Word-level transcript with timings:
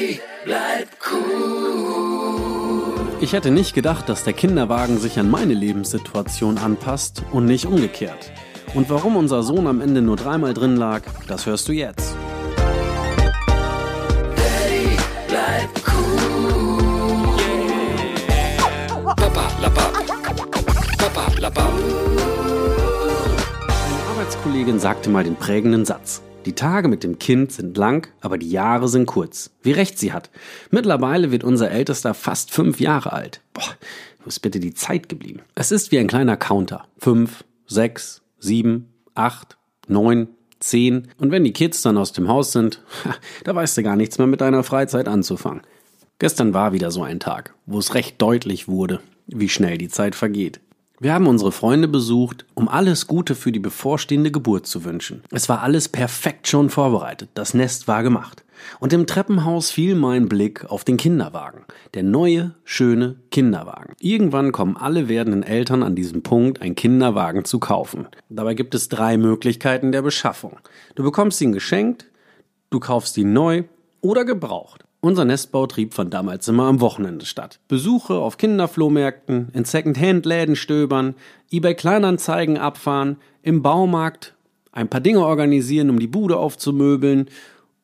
Daddy, 0.00 0.20
bleib 0.46 0.88
cool. 1.12 2.92
Ich 3.20 3.34
hätte 3.34 3.50
nicht 3.50 3.74
gedacht, 3.74 4.08
dass 4.08 4.24
der 4.24 4.32
Kinderwagen 4.32 4.98
sich 4.98 5.18
an 5.18 5.28
meine 5.30 5.52
Lebenssituation 5.52 6.56
anpasst 6.56 7.22
und 7.32 7.44
nicht 7.44 7.66
umgekehrt. 7.66 8.32
Und 8.74 8.88
warum 8.88 9.16
unser 9.16 9.42
Sohn 9.42 9.66
am 9.66 9.82
Ende 9.82 10.00
nur 10.00 10.16
dreimal 10.16 10.54
drin 10.54 10.76
lag, 10.76 11.02
das 11.28 11.44
hörst 11.44 11.68
du 11.68 11.72
jetzt. 11.72 12.16
Daddy, 14.36 14.96
bleib 15.28 15.68
cool. 15.92 17.34
Papa, 19.04 19.50
lappa. 19.60 19.82
Papa, 20.96 21.32
lappa. 21.38 21.68
Eine 23.68 23.98
Arbeitskollegin 24.12 24.80
sagte 24.80 25.10
mal 25.10 25.24
den 25.24 25.36
prägenden 25.36 25.84
Satz. 25.84 26.22
Die 26.46 26.54
Tage 26.54 26.88
mit 26.88 27.04
dem 27.04 27.18
Kind 27.18 27.52
sind 27.52 27.76
lang, 27.76 28.08
aber 28.22 28.38
die 28.38 28.50
Jahre 28.50 28.88
sind 28.88 29.04
kurz. 29.04 29.50
Wie 29.62 29.72
recht 29.72 29.98
sie 29.98 30.12
hat. 30.12 30.30
Mittlerweile 30.70 31.30
wird 31.30 31.44
unser 31.44 31.70
Ältester 31.70 32.14
fast 32.14 32.50
fünf 32.50 32.80
Jahre 32.80 33.12
alt. 33.12 33.42
Boah, 33.52 33.76
wo 34.22 34.28
ist 34.28 34.40
bitte 34.40 34.58
die 34.58 34.72
Zeit 34.72 35.10
geblieben? 35.10 35.42
Es 35.54 35.70
ist 35.70 35.92
wie 35.92 35.98
ein 35.98 36.06
kleiner 36.06 36.38
Counter. 36.38 36.86
Fünf, 36.96 37.44
sechs, 37.66 38.22
sieben, 38.38 38.88
acht, 39.14 39.58
neun, 39.86 40.28
zehn. 40.60 41.08
Und 41.18 41.30
wenn 41.30 41.44
die 41.44 41.52
Kids 41.52 41.82
dann 41.82 41.98
aus 41.98 42.12
dem 42.12 42.28
Haus 42.28 42.52
sind, 42.52 42.82
da 43.44 43.54
weißt 43.54 43.76
du 43.76 43.82
gar 43.82 43.96
nichts 43.96 44.16
mehr 44.16 44.26
mit 44.26 44.40
deiner 44.40 44.62
Freizeit 44.62 45.08
anzufangen. 45.08 45.60
Gestern 46.18 46.54
war 46.54 46.72
wieder 46.72 46.90
so 46.90 47.02
ein 47.02 47.20
Tag, 47.20 47.54
wo 47.66 47.78
es 47.78 47.94
recht 47.94 48.20
deutlich 48.20 48.66
wurde, 48.66 49.00
wie 49.26 49.48
schnell 49.50 49.76
die 49.76 49.88
Zeit 49.88 50.14
vergeht. 50.14 50.60
Wir 51.02 51.14
haben 51.14 51.28
unsere 51.28 51.50
Freunde 51.50 51.88
besucht, 51.88 52.44
um 52.52 52.68
alles 52.68 53.06
Gute 53.06 53.34
für 53.34 53.52
die 53.52 53.58
bevorstehende 53.58 54.30
Geburt 54.30 54.66
zu 54.66 54.84
wünschen. 54.84 55.22
Es 55.30 55.48
war 55.48 55.62
alles 55.62 55.88
perfekt 55.88 56.46
schon 56.46 56.68
vorbereitet, 56.68 57.30
das 57.32 57.54
Nest 57.54 57.88
war 57.88 58.02
gemacht. 58.02 58.44
Und 58.80 58.92
im 58.92 59.06
Treppenhaus 59.06 59.70
fiel 59.70 59.94
mein 59.94 60.28
Blick 60.28 60.66
auf 60.66 60.84
den 60.84 60.98
Kinderwagen. 60.98 61.64
Der 61.94 62.02
neue, 62.02 62.54
schöne 62.64 63.16
Kinderwagen. 63.30 63.94
Irgendwann 63.98 64.52
kommen 64.52 64.76
alle 64.76 65.08
werdenden 65.08 65.42
Eltern 65.42 65.82
an 65.82 65.96
diesem 65.96 66.22
Punkt, 66.22 66.60
einen 66.60 66.74
Kinderwagen 66.74 67.46
zu 67.46 67.60
kaufen. 67.60 68.06
Dabei 68.28 68.52
gibt 68.52 68.74
es 68.74 68.90
drei 68.90 69.16
Möglichkeiten 69.16 69.92
der 69.92 70.02
Beschaffung. 70.02 70.58
Du 70.96 71.02
bekommst 71.02 71.40
ihn 71.40 71.52
geschenkt, 71.52 72.10
du 72.68 72.78
kaufst 72.78 73.16
ihn 73.16 73.32
neu 73.32 73.64
oder 74.02 74.26
gebraucht. 74.26 74.84
Unser 75.02 75.24
Nestbautrieb 75.24 75.94
fand 75.94 76.12
damals 76.12 76.46
immer 76.46 76.64
am 76.64 76.80
Wochenende 76.80 77.24
statt. 77.24 77.58
Besuche 77.68 78.14
auf 78.14 78.36
Kinderflohmärkten, 78.36 79.48
in 79.54 79.64
Second-Hand-Läden 79.64 80.56
stöbern, 80.56 81.14
eBay 81.50 81.74
Kleinanzeigen 81.74 82.58
abfahren, 82.58 83.16
im 83.42 83.62
Baumarkt 83.62 84.34
ein 84.72 84.88
paar 84.88 85.00
Dinge 85.00 85.24
organisieren, 85.24 85.88
um 85.88 85.98
die 85.98 86.06
Bude 86.06 86.36
aufzumöbeln 86.36 87.30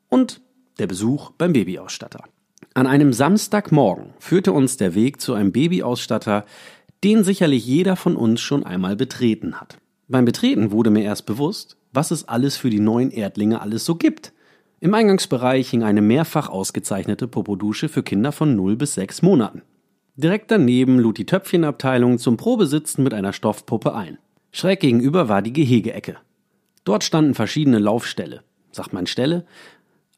und 0.09 0.43
der 0.79 0.87
Besuch 0.87 1.31
beim 1.31 1.55
Babyausstatter. 1.55 2.25
An 2.75 2.87
einem 2.87 3.15
Samstagmorgen 3.15 4.13
führte 4.19 4.53
uns 4.53 4.77
der 4.77 4.95
Weg 4.95 5.21
zu 5.21 5.33
einem 5.33 5.53
Babyausstatter, 5.53 6.45
den 7.03 7.25
sicherlich 7.25 7.65
jeder 7.65 7.97
von 7.97 8.15
uns 8.15 8.43
schon 8.43 8.65
einmal 8.65 8.95
betreten 8.95 9.59
hat. 9.59 9.79
Beim 10.09 10.27
Betreten 10.27 10.71
wurde 10.71 10.91
mir 10.91 11.03
erst 11.03 11.25
bewusst, 11.25 11.79
was 11.93 12.11
es 12.11 12.29
alles 12.29 12.59
für 12.59 12.69
die 12.69 12.81
neuen 12.81 13.11
Erdlinge 13.11 13.63
alles 13.63 13.87
so 13.87 13.95
gibt. 13.95 14.33
Im 14.79 14.93
Eingangsbereich 14.93 15.71
hing 15.71 15.83
eine 15.83 16.03
mehrfach 16.03 16.51
ausgezeichnete 16.51 17.29
Popodusche 17.29 17.89
für 17.89 18.03
Kinder 18.03 18.31
von 18.31 18.55
0 18.57 18.77
bis 18.77 18.95
6 18.95 19.23
Monaten. 19.23 19.63
Direkt 20.17 20.51
daneben 20.51 20.99
lud 20.99 21.17
die 21.17 21.25
Töpfchenabteilung 21.25 22.19
zum 22.19 22.37
Probesitzen 22.37 23.03
mit 23.03 23.15
einer 23.15 23.33
Stoffpuppe 23.33 23.95
ein. 23.95 24.19
Schräg 24.53 24.81
gegenüber 24.81 25.31
war 25.31 25.41
die 25.41 25.55
Gehegeecke. 25.55 26.17
Dort 26.85 27.05
standen 27.05 27.35
verschiedene 27.35 27.79
Laufställe. 27.79 28.43
Sagt 28.71 28.93
man 28.93 29.07
Ställe? 29.07 29.47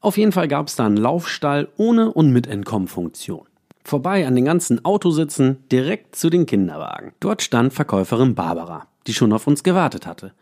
Auf 0.00 0.18
jeden 0.18 0.32
Fall 0.32 0.48
gab 0.48 0.66
es 0.66 0.74
da 0.74 0.86
einen 0.86 0.96
Laufstall 0.96 1.68
ohne 1.76 2.12
und 2.12 2.32
mit 2.32 2.48
Entkommfunktion. 2.48 3.46
Vorbei 3.84 4.26
an 4.26 4.34
den 4.34 4.44
ganzen 4.44 4.84
Autositzen, 4.84 5.64
direkt 5.70 6.16
zu 6.16 6.30
den 6.30 6.46
Kinderwagen. 6.46 7.12
Dort 7.20 7.42
stand 7.42 7.72
Verkäuferin 7.72 8.34
Barbara, 8.34 8.88
die 9.06 9.14
schon 9.14 9.32
auf 9.32 9.46
uns 9.46 9.62
gewartet 9.62 10.06
hatte. 10.06 10.32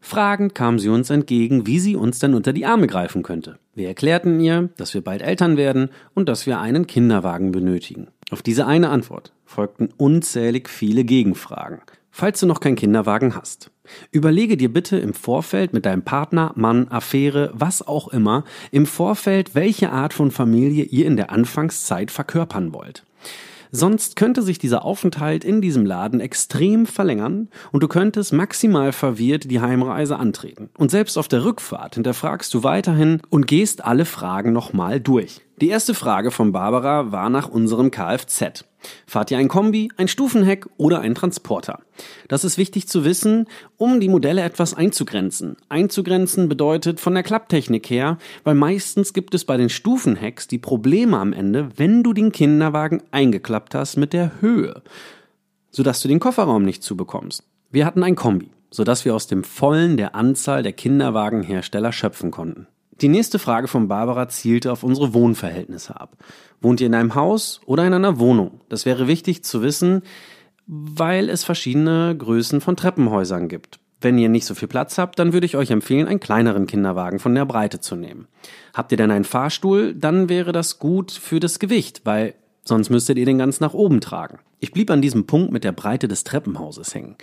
Fragend 0.00 0.54
kam 0.54 0.78
sie 0.78 0.88
uns 0.88 1.10
entgegen, 1.10 1.66
wie 1.66 1.78
sie 1.78 1.96
uns 1.96 2.18
denn 2.18 2.34
unter 2.34 2.52
die 2.52 2.66
Arme 2.66 2.86
greifen 2.86 3.22
könnte. 3.22 3.58
Wir 3.74 3.88
erklärten 3.88 4.40
ihr, 4.40 4.70
dass 4.76 4.94
wir 4.94 5.02
bald 5.02 5.22
Eltern 5.22 5.56
werden 5.56 5.90
und 6.14 6.28
dass 6.28 6.46
wir 6.46 6.60
einen 6.60 6.86
Kinderwagen 6.86 7.52
benötigen. 7.52 8.08
Auf 8.30 8.42
diese 8.42 8.66
eine 8.66 8.90
Antwort 8.90 9.32
folgten 9.44 9.88
unzählig 9.96 10.68
viele 10.68 11.04
Gegenfragen. 11.04 11.80
Falls 12.10 12.40
du 12.40 12.46
noch 12.46 12.60
keinen 12.60 12.76
Kinderwagen 12.76 13.34
hast, 13.34 13.70
überlege 14.10 14.56
dir 14.56 14.72
bitte 14.72 14.96
im 14.96 15.12
Vorfeld 15.12 15.74
mit 15.74 15.84
deinem 15.84 16.02
Partner, 16.02 16.52
Mann, 16.56 16.88
Affäre, 16.88 17.50
was 17.52 17.86
auch 17.86 18.08
immer, 18.08 18.44
im 18.70 18.86
Vorfeld, 18.86 19.54
welche 19.54 19.92
Art 19.92 20.14
von 20.14 20.30
Familie 20.30 20.84
ihr 20.84 21.04
in 21.04 21.16
der 21.16 21.30
Anfangszeit 21.30 22.10
verkörpern 22.10 22.72
wollt. 22.72 23.04
Sonst 23.76 24.16
könnte 24.16 24.40
sich 24.40 24.58
dieser 24.58 24.86
Aufenthalt 24.86 25.44
in 25.44 25.60
diesem 25.60 25.84
Laden 25.84 26.18
extrem 26.18 26.86
verlängern 26.86 27.50
und 27.72 27.82
du 27.82 27.88
könntest 27.88 28.32
maximal 28.32 28.90
verwirrt 28.90 29.50
die 29.50 29.60
Heimreise 29.60 30.16
antreten. 30.16 30.70
Und 30.78 30.90
selbst 30.90 31.18
auf 31.18 31.28
der 31.28 31.44
Rückfahrt 31.44 31.96
hinterfragst 31.96 32.54
du 32.54 32.62
weiterhin 32.62 33.20
und 33.28 33.46
gehst 33.46 33.84
alle 33.84 34.06
Fragen 34.06 34.54
nochmal 34.54 34.98
durch. 34.98 35.45
Die 35.58 35.68
erste 35.68 35.94
Frage 35.94 36.30
von 36.30 36.52
Barbara 36.52 37.12
war 37.12 37.30
nach 37.30 37.48
unserem 37.48 37.90
Kfz. 37.90 38.66
Fahrt 39.06 39.30
ihr 39.30 39.38
ein 39.38 39.48
Kombi, 39.48 39.90
ein 39.96 40.06
Stufenheck 40.06 40.66
oder 40.76 41.00
ein 41.00 41.14
Transporter? 41.14 41.80
Das 42.28 42.44
ist 42.44 42.58
wichtig 42.58 42.88
zu 42.88 43.06
wissen, 43.06 43.46
um 43.78 43.98
die 43.98 44.10
Modelle 44.10 44.42
etwas 44.42 44.74
einzugrenzen. 44.74 45.56
Einzugrenzen 45.70 46.50
bedeutet 46.50 47.00
von 47.00 47.14
der 47.14 47.22
Klapptechnik 47.22 47.88
her, 47.88 48.18
weil 48.44 48.54
meistens 48.54 49.14
gibt 49.14 49.34
es 49.34 49.46
bei 49.46 49.56
den 49.56 49.70
Stufenhecks 49.70 50.46
die 50.46 50.58
Probleme 50.58 51.16
am 51.16 51.32
Ende, 51.32 51.70
wenn 51.76 52.02
du 52.02 52.12
den 52.12 52.32
Kinderwagen 52.32 53.02
eingeklappt 53.10 53.74
hast 53.74 53.96
mit 53.96 54.12
der 54.12 54.42
Höhe, 54.42 54.82
sodass 55.70 56.02
du 56.02 56.08
den 56.08 56.20
Kofferraum 56.20 56.64
nicht 56.64 56.82
zubekommst. 56.82 57.44
Wir 57.70 57.86
hatten 57.86 58.02
ein 58.02 58.14
Kombi, 58.14 58.50
sodass 58.70 59.06
wir 59.06 59.14
aus 59.14 59.26
dem 59.26 59.42
Vollen 59.42 59.96
der 59.96 60.14
Anzahl 60.14 60.62
der 60.62 60.74
Kinderwagenhersteller 60.74 61.92
schöpfen 61.92 62.30
konnten. 62.30 62.66
Die 63.02 63.08
nächste 63.08 63.38
Frage 63.38 63.68
von 63.68 63.88
Barbara 63.88 64.28
zielte 64.28 64.72
auf 64.72 64.82
unsere 64.82 65.12
Wohnverhältnisse 65.12 66.00
ab. 66.00 66.16
Wohnt 66.62 66.80
ihr 66.80 66.86
in 66.86 66.94
einem 66.94 67.14
Haus 67.14 67.60
oder 67.66 67.86
in 67.86 67.92
einer 67.92 68.18
Wohnung? 68.18 68.60
Das 68.68 68.86
wäre 68.86 69.06
wichtig 69.06 69.44
zu 69.44 69.60
wissen, 69.62 70.02
weil 70.66 71.28
es 71.28 71.44
verschiedene 71.44 72.16
Größen 72.16 72.60
von 72.60 72.76
Treppenhäusern 72.76 73.48
gibt. 73.48 73.78
Wenn 74.00 74.18
ihr 74.18 74.28
nicht 74.28 74.46
so 74.46 74.54
viel 74.54 74.68
Platz 74.68 74.98
habt, 74.98 75.18
dann 75.18 75.32
würde 75.32 75.46
ich 75.46 75.56
euch 75.56 75.70
empfehlen, 75.70 76.06
einen 76.06 76.20
kleineren 76.20 76.66
Kinderwagen 76.66 77.18
von 77.18 77.34
der 77.34 77.44
Breite 77.44 77.80
zu 77.80 77.96
nehmen. 77.96 78.28
Habt 78.74 78.92
ihr 78.92 78.98
denn 78.98 79.10
einen 79.10 79.24
Fahrstuhl, 79.24 79.94
dann 79.94 80.28
wäre 80.28 80.52
das 80.52 80.78
gut 80.78 81.12
für 81.12 81.40
das 81.40 81.58
Gewicht, 81.58 82.02
weil 82.04 82.34
sonst 82.64 82.90
müsstet 82.90 83.18
ihr 83.18 83.26
den 83.26 83.38
ganz 83.38 83.60
nach 83.60 83.74
oben 83.74 84.00
tragen. 84.00 84.38
Ich 84.58 84.72
blieb 84.72 84.90
an 84.90 85.02
diesem 85.02 85.26
Punkt 85.26 85.52
mit 85.52 85.64
der 85.64 85.72
Breite 85.72 86.08
des 86.08 86.24
Treppenhauses 86.24 86.94
hängen. 86.94 87.16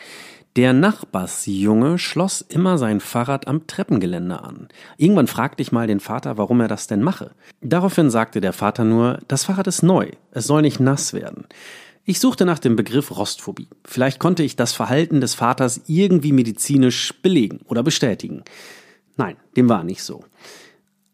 Der 0.55 0.71
Nachbarsjunge 0.71 1.97
schloss 1.97 2.41
immer 2.41 2.77
sein 2.77 2.99
Fahrrad 2.99 3.47
am 3.47 3.65
Treppengeländer 3.65 4.43
an. 4.43 4.67
Irgendwann 4.97 5.25
fragte 5.25 5.63
ich 5.63 5.71
mal 5.71 5.87
den 5.87 5.99
Vater, 5.99 6.37
warum 6.37 6.61
er 6.61 6.67
das 6.67 6.85
denn 6.85 7.01
mache. 7.01 7.31
Daraufhin 7.61 8.11
sagte 8.11 8.39
der 8.39 8.53
Vater 8.53 8.83
nur, 8.83 9.17
das 9.27 9.45
Fahrrad 9.45 9.65
ist 9.65 9.81
neu, 9.81 10.11
es 10.31 10.45
soll 10.45 10.61
nicht 10.61 10.79
nass 10.79 11.13
werden. 11.13 11.47
Ich 12.05 12.19
suchte 12.19 12.45
nach 12.45 12.59
dem 12.59 12.75
Begriff 12.75 13.17
Rostphobie. 13.17 13.69
Vielleicht 13.83 14.19
konnte 14.19 14.43
ich 14.43 14.55
das 14.55 14.73
Verhalten 14.73 15.21
des 15.21 15.33
Vaters 15.33 15.81
irgendwie 15.87 16.33
medizinisch 16.33 17.15
belegen 17.23 17.61
oder 17.65 17.81
bestätigen. 17.81 18.43
Nein, 19.17 19.37
dem 19.55 19.69
war 19.69 19.83
nicht 19.83 20.03
so. 20.03 20.23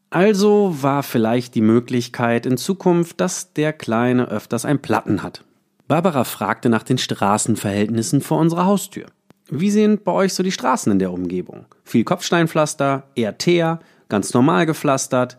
Also 0.09 0.75
war 0.81 1.03
vielleicht 1.03 1.55
die 1.55 1.61
Möglichkeit 1.61 2.45
in 2.45 2.57
Zukunft, 2.57 3.21
dass 3.21 3.53
der 3.53 3.71
Kleine 3.71 4.27
öfters 4.27 4.65
ein 4.65 4.81
Platten 4.81 5.23
hat. 5.23 5.45
Barbara 5.87 6.23
fragte 6.25 6.67
nach 6.69 6.83
den 6.83 6.97
Straßenverhältnissen 6.97 8.21
vor 8.21 8.39
unserer 8.39 8.65
Haustür. 8.65 9.05
Wie 9.51 9.71
sind 9.71 10.03
bei 10.03 10.11
euch 10.11 10.33
so 10.33 10.43
die 10.43 10.51
Straßen 10.51 10.91
in 10.91 10.99
der 10.99 11.11
Umgebung? 11.11 11.65
Viel 11.83 12.03
Kopfsteinpflaster, 12.03 13.03
eher 13.15 13.39
Teer, 13.39 13.79
ganz 14.07 14.33
normal 14.33 14.67
gepflastert, 14.67 15.37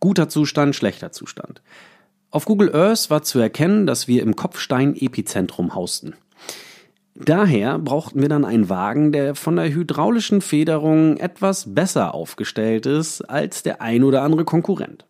guter 0.00 0.30
Zustand, 0.30 0.74
schlechter 0.74 1.12
Zustand. 1.12 1.62
Auf 2.30 2.46
Google 2.46 2.74
Earth 2.74 3.10
war 3.10 3.22
zu 3.22 3.38
erkennen, 3.38 3.86
dass 3.86 4.08
wir 4.08 4.22
im 4.22 4.34
Kopfstein-Epizentrum 4.34 5.74
hausten. 5.74 6.14
Daher 7.14 7.78
brauchten 7.78 8.22
wir 8.22 8.28
dann 8.28 8.46
einen 8.46 8.70
Wagen, 8.70 9.12
der 9.12 9.34
von 9.34 9.56
der 9.56 9.72
hydraulischen 9.72 10.40
Federung 10.40 11.18
etwas 11.18 11.74
besser 11.74 12.14
aufgestellt 12.14 12.86
ist 12.86 13.20
als 13.22 13.62
der 13.62 13.82
ein 13.82 14.04
oder 14.04 14.22
andere 14.22 14.44
Konkurrent. 14.44 15.04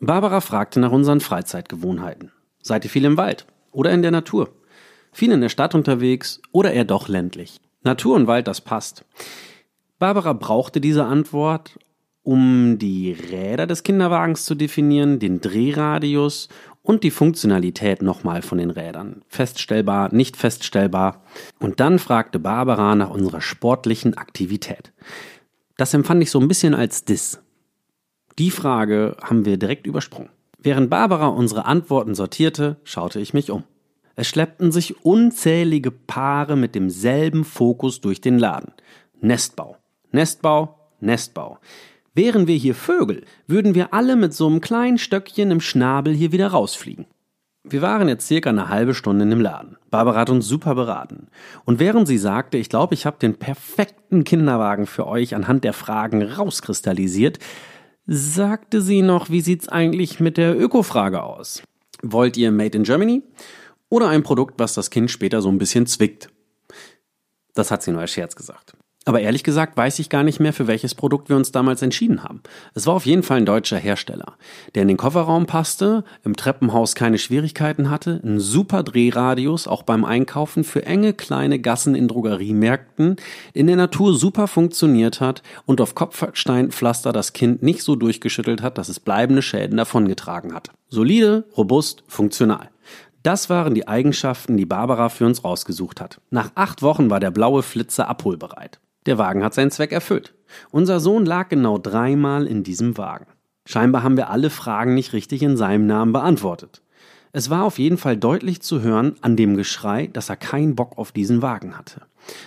Barbara 0.00 0.40
fragte 0.40 0.80
nach 0.80 0.92
unseren 0.92 1.20
Freizeitgewohnheiten. 1.20 2.30
Seid 2.62 2.84
ihr 2.84 2.90
viel 2.90 3.06
im 3.06 3.16
Wald 3.16 3.46
oder 3.72 3.90
in 3.90 4.02
der 4.02 4.10
Natur? 4.10 4.50
Viel 5.12 5.32
in 5.32 5.40
der 5.40 5.48
Stadt 5.48 5.74
unterwegs 5.74 6.40
oder 6.52 6.72
eher 6.72 6.84
doch 6.84 7.08
ländlich? 7.08 7.58
Natur 7.82 8.16
und 8.16 8.26
Wald, 8.26 8.46
das 8.46 8.60
passt. 8.60 9.04
Barbara 9.98 10.32
brauchte 10.32 10.80
diese 10.80 11.04
Antwort, 11.04 11.78
um 12.22 12.78
die 12.78 13.12
Räder 13.12 13.66
des 13.66 13.82
Kinderwagens 13.82 14.44
zu 14.44 14.54
definieren, 14.54 15.18
den 15.18 15.40
Drehradius 15.40 16.48
und 16.82 17.04
die 17.04 17.10
Funktionalität 17.10 18.02
nochmal 18.02 18.42
von 18.42 18.58
den 18.58 18.70
Rädern. 18.70 19.22
Feststellbar, 19.28 20.12
nicht 20.14 20.36
feststellbar. 20.36 21.22
Und 21.58 21.80
dann 21.80 21.98
fragte 21.98 22.38
Barbara 22.38 22.94
nach 22.94 23.10
unserer 23.10 23.40
sportlichen 23.40 24.16
Aktivität. 24.16 24.92
Das 25.76 25.94
empfand 25.94 26.22
ich 26.22 26.30
so 26.30 26.40
ein 26.40 26.48
bisschen 26.48 26.74
als 26.74 27.04
Diss. 27.04 27.40
Die 28.38 28.50
Frage 28.50 29.16
haben 29.22 29.44
wir 29.44 29.56
direkt 29.56 29.86
übersprungen. 29.86 30.30
Während 30.58 30.90
Barbara 30.90 31.28
unsere 31.28 31.64
Antworten 31.64 32.14
sortierte, 32.14 32.76
schaute 32.84 33.20
ich 33.20 33.34
mich 33.34 33.50
um. 33.50 33.64
Es 34.16 34.28
schleppten 34.28 34.72
sich 34.72 35.04
unzählige 35.04 35.90
Paare 35.90 36.56
mit 36.56 36.74
demselben 36.74 37.44
Fokus 37.44 38.00
durch 38.00 38.20
den 38.20 38.38
Laden. 38.38 38.72
Nestbau, 39.20 39.76
Nestbau, 40.12 40.78
Nestbau. 41.00 41.58
Wären 42.14 42.46
wir 42.46 42.56
hier 42.56 42.74
Vögel, 42.74 43.24
würden 43.46 43.74
wir 43.74 43.94
alle 43.94 44.16
mit 44.16 44.34
so 44.34 44.46
einem 44.46 44.60
kleinen 44.60 44.98
Stöckchen 44.98 45.50
im 45.50 45.60
Schnabel 45.60 46.12
hier 46.12 46.32
wieder 46.32 46.48
rausfliegen. 46.48 47.06
Wir 47.62 47.82
waren 47.82 48.08
jetzt 48.08 48.26
circa 48.26 48.50
eine 48.50 48.68
halbe 48.68 48.94
Stunde 48.94 49.24
in 49.24 49.30
dem 49.30 49.40
Laden. 49.40 49.76
Barbara 49.90 50.20
hat 50.20 50.30
uns 50.30 50.48
super 50.48 50.74
beraten. 50.74 51.28
Und 51.64 51.78
während 51.78 52.08
sie 52.08 52.16
sagte, 52.18 52.56
ich 52.56 52.70
glaube, 52.70 52.94
ich 52.94 53.06
habe 53.06 53.18
den 53.18 53.36
perfekten 53.36 54.24
Kinderwagen 54.24 54.86
für 54.86 55.06
euch 55.06 55.34
anhand 55.34 55.62
der 55.62 55.74
Fragen 55.74 56.22
rauskristallisiert, 56.22 57.38
sagte 58.06 58.80
sie 58.80 59.02
noch, 59.02 59.30
wie 59.30 59.42
sieht's 59.42 59.68
eigentlich 59.68 60.20
mit 60.20 60.36
der 60.36 60.58
Öko-Frage 60.58 61.22
aus? 61.22 61.62
Wollt 62.02 62.36
ihr 62.38 62.50
Made 62.50 62.78
in 62.78 62.84
Germany? 62.84 63.22
Oder 63.90 64.08
ein 64.08 64.22
Produkt, 64.22 64.54
was 64.58 64.72
das 64.74 64.88
Kind 64.88 65.10
später 65.10 65.42
so 65.42 65.50
ein 65.50 65.58
bisschen 65.58 65.86
zwickt? 65.86 66.28
Das 67.54 67.70
hat 67.70 67.82
sie 67.82 67.90
nur 67.90 68.00
als 68.00 68.12
Scherz 68.12 68.36
gesagt. 68.36 68.74
Aber 69.06 69.20
ehrlich 69.20 69.44
gesagt 69.44 69.76
weiß 69.76 69.98
ich 69.98 70.10
gar 70.10 70.22
nicht 70.22 70.40
mehr, 70.40 70.52
für 70.52 70.66
welches 70.66 70.94
Produkt 70.94 71.30
wir 71.30 71.36
uns 71.36 71.52
damals 71.52 71.80
entschieden 71.80 72.22
haben. 72.22 72.42
Es 72.74 72.86
war 72.86 72.94
auf 72.94 73.06
jeden 73.06 73.22
Fall 73.22 73.38
ein 73.38 73.46
deutscher 73.46 73.78
Hersteller, 73.78 74.36
der 74.74 74.82
in 74.82 74.88
den 74.88 74.98
Kofferraum 74.98 75.46
passte, 75.46 76.04
im 76.22 76.36
Treppenhaus 76.36 76.94
keine 76.94 77.16
Schwierigkeiten 77.16 77.88
hatte, 77.88 78.20
einen 78.22 78.40
super 78.40 78.82
Drehradius 78.82 79.66
auch 79.66 79.82
beim 79.82 80.04
Einkaufen 80.04 80.64
für 80.64 80.84
enge 80.84 81.14
kleine 81.14 81.58
Gassen 81.58 81.94
in 81.94 82.08
Drogeriemärkten, 82.08 83.16
in 83.54 83.66
der 83.66 83.76
Natur 83.76 84.14
super 84.14 84.46
funktioniert 84.46 85.20
hat 85.20 85.42
und 85.64 85.80
auf 85.80 85.94
Kopfsteinpflaster 85.94 87.12
das 87.12 87.32
Kind 87.32 87.62
nicht 87.62 87.82
so 87.82 87.96
durchgeschüttelt 87.96 88.60
hat, 88.60 88.76
dass 88.76 88.90
es 88.90 89.00
bleibende 89.00 89.42
Schäden 89.42 89.78
davongetragen 89.78 90.54
hat. 90.54 90.68
Solide, 90.88 91.44
robust, 91.56 92.04
funktional. 92.06 92.68
Das 93.22 93.50
waren 93.50 93.74
die 93.74 93.86
Eigenschaften, 93.86 94.56
die 94.56 94.64
Barbara 94.64 95.10
für 95.10 95.26
uns 95.26 95.44
rausgesucht 95.44 96.00
hat. 96.00 96.20
Nach 96.30 96.52
acht 96.54 96.80
Wochen 96.80 97.10
war 97.10 97.20
der 97.20 97.30
blaue 97.30 97.62
Flitzer 97.62 98.08
abholbereit. 98.08 98.80
Der 99.04 99.18
Wagen 99.18 99.44
hat 99.44 99.52
seinen 99.52 99.70
Zweck 99.70 99.92
erfüllt. 99.92 100.34
Unser 100.70 101.00
Sohn 101.00 101.26
lag 101.26 101.48
genau 101.50 101.78
dreimal 101.78 102.46
in 102.46 102.62
diesem 102.62 102.96
Wagen. 102.96 103.26
Scheinbar 103.66 104.02
haben 104.02 104.16
wir 104.16 104.30
alle 104.30 104.48
Fragen 104.48 104.94
nicht 104.94 105.12
richtig 105.12 105.42
in 105.42 105.56
seinem 105.56 105.86
Namen 105.86 106.12
beantwortet. 106.12 106.82
Es 107.32 107.50
war 107.50 107.64
auf 107.64 107.78
jeden 107.78 107.98
Fall 107.98 108.16
deutlich 108.16 108.60
zu 108.62 108.80
hören 108.80 109.14
an 109.20 109.36
dem 109.36 109.56
Geschrei, 109.56 110.08
dass 110.08 110.30
er 110.30 110.36
keinen 110.36 110.74
Bock 110.74 110.98
auf 110.98 111.12
diesen 111.12 111.42
Wagen 111.42 111.78
hatte. 111.78 112.02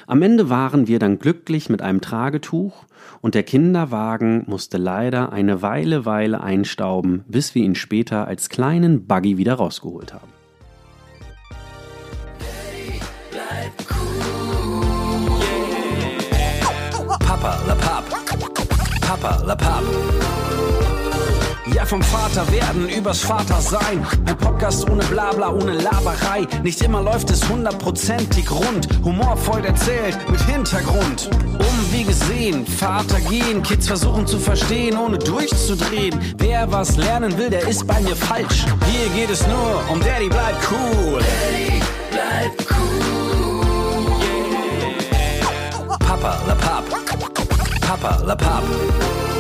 Am 0.08 0.22
Ende 0.22 0.50
waren 0.50 0.88
wir 0.88 1.00
dann 1.00 1.20
glücklich 1.20 1.70
mit 1.70 1.82
einem 1.82 2.02
Tragetuch 2.02 2.84
und 3.22 3.36
der 3.36 3.44
Kinderwagen 3.44 4.44
musste 4.48 4.78
leider 4.78 5.32
eine 5.32 5.62
Weile 5.62 6.06
Weile 6.06 6.42
einstauben, 6.42 7.24
bis 7.28 7.56
wir 7.56 7.64
ihn 7.64 7.76
später 7.76 8.28
als 8.28 8.50
kleinen 8.50 9.08
Buggy 9.08 9.38
wieder 9.38 9.54
rausgeholt 9.54 10.14
haben. 10.14 10.43
Papa, 19.14 19.44
la 19.46 19.56
Pap. 19.56 19.84
Ja, 21.68 21.86
vom 21.86 22.02
Vater 22.02 22.52
werden 22.52 22.90
übers 22.90 23.20
Vater 23.20 23.62
sein. 23.62 24.04
Ein 24.26 24.38
Podcast 24.40 24.90
ohne 24.90 25.04
Blabla, 25.04 25.52
ohne 25.52 25.74
Laberei. 25.74 26.48
Nicht 26.64 26.82
immer 26.82 27.04
läuft 27.04 27.30
es 27.30 27.48
hundertprozentig 27.48 28.50
rund. 28.50 28.88
Humorvoll 29.04 29.64
erzählt, 29.66 30.18
mit 30.32 30.42
Hintergrund. 30.42 31.30
Um 31.60 31.92
wie 31.92 32.06
gesehen, 32.06 32.66
Vater 32.66 33.20
gehen, 33.30 33.62
Kids 33.62 33.86
versuchen 33.86 34.26
zu 34.26 34.40
verstehen, 34.40 34.98
ohne 34.98 35.20
durchzudrehen. 35.20 36.20
Wer 36.40 36.72
was 36.72 36.98
lernen 36.98 37.38
will, 37.38 37.52
der 37.52 37.68
ist 37.68 37.86
bei 37.86 38.02
mir 38.02 38.16
falsch. 38.16 38.66
Hier 38.90 39.10
geht 39.10 39.30
es 39.30 39.46
nur 39.46 39.84
um 39.92 40.00
Daddy 40.00 40.28
bleibt 40.28 40.68
cool. 40.72 41.22
Bleib 42.10 42.52
cool. 42.72 43.04
Papa, 46.00 46.42
la 46.48 46.56
Pap. 46.56 47.03
Papa, 47.96 48.24
La 48.26 48.36
Pop. 48.36 49.33